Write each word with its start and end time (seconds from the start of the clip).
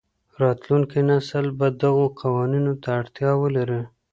راتلونکی 0.41 1.01
نسل 1.09 1.45
به 1.59 1.67
دغو 1.81 2.05
قوانینو 2.19 2.73
ته 2.81 2.89
اړتیا 2.99 3.31
ولري. 3.41 3.81